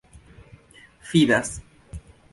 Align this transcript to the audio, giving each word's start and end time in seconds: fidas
fidas 1.11 1.61